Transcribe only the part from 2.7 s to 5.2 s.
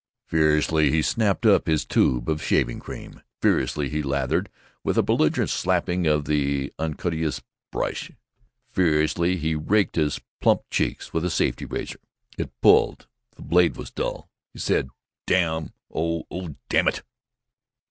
cream, furiously he lathered, with a